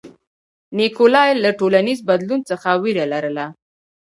[0.77, 3.45] نیکولای له ټولنیز بدلون څخه وېره لرله.